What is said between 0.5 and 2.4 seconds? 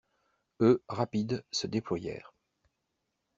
Eux, rapides, se déployèrent.